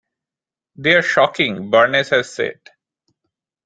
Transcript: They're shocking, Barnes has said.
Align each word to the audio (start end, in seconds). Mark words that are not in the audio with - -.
They're 0.77 1.03
shocking, 1.03 1.69
Barnes 1.69 2.09
has 2.09 2.33
said. 2.33 2.59